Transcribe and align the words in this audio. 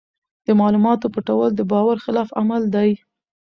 د 0.45 0.47
معلوماتو 0.59 1.11
پټول 1.15 1.49
د 1.55 1.61
باور 1.71 1.97
خلاف 2.05 2.29
عمل 2.39 2.63
دی. 2.75 2.89